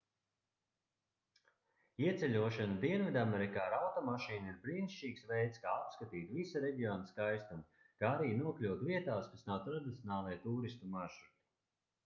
ieceļošana 2.03 2.77
dienvidamerikā 2.85 3.65
ar 3.67 3.75
automašīnu 3.79 4.49
ir 4.51 4.55
brīnišķīgs 4.63 5.27
veids 5.33 5.61
kā 5.65 5.73
apskatīt 5.81 6.31
visa 6.37 6.61
reģiona 6.63 7.09
skaistumu 7.11 7.83
kā 8.05 8.11
arī 8.13 8.31
nokļūt 8.39 8.81
vietās 8.89 9.29
kas 9.35 9.45
nav 9.51 9.61
tradicionālie 9.67 10.39
tūristu 10.47 10.91
maršruti 10.97 11.47